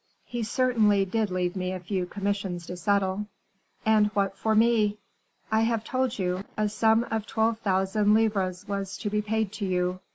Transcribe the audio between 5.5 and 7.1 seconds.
"I have told you a sum